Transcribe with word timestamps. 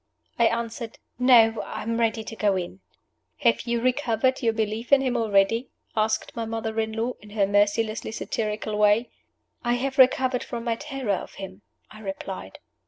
I 0.39 0.47
answered, 0.47 0.97
"No; 1.19 1.61
I 1.63 1.83
am 1.83 1.99
ready 1.99 2.23
to 2.23 2.35
go 2.35 2.55
in." 2.55 2.79
"Have 3.41 3.67
you 3.67 3.79
recovered 3.79 4.41
your 4.41 4.51
belief 4.51 4.91
in 4.91 5.01
him 5.01 5.15
already?" 5.15 5.69
asked 5.95 6.35
my 6.35 6.43
mother 6.43 6.79
in 6.79 6.93
law, 6.93 7.13
in 7.21 7.29
her 7.29 7.45
mercilessly 7.45 8.11
satirical 8.11 8.75
way. 8.79 9.11
"I 9.63 9.75
have 9.75 9.99
recovered 9.99 10.43
from 10.43 10.63
my 10.63 10.75
terror 10.75 11.13
of 11.13 11.35
him," 11.35 11.61
I 11.91 11.99
replied. 11.99 12.57